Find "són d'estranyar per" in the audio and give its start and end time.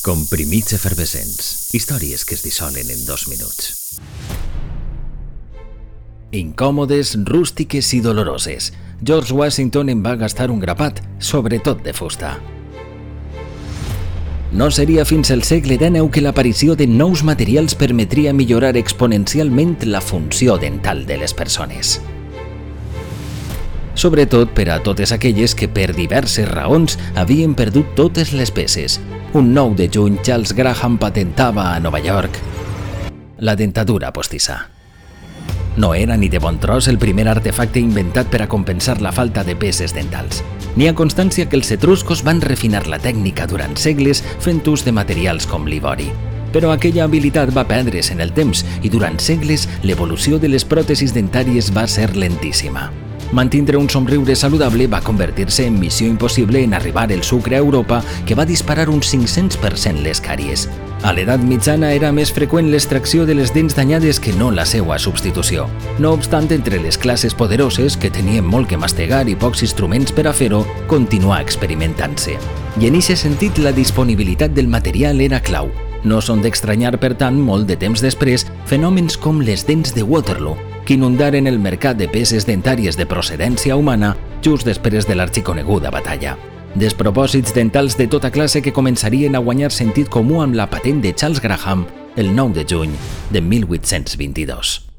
76.20-77.14